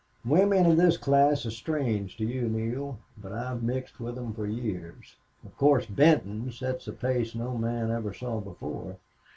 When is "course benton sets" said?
5.57-6.87